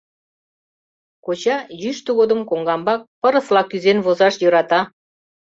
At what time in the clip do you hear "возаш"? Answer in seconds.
4.05-4.35